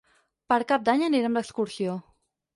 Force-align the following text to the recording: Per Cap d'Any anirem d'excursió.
Per 0.53 0.57
Cap 0.71 0.87
d'Any 0.87 1.03
anirem 1.09 1.37
d'excursió. 1.41 2.01